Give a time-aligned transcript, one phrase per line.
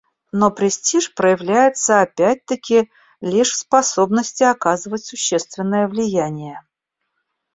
[0.31, 2.89] Но престиж проявляется опять-таки
[3.21, 6.63] лишь в способности оказывать существенное влияние.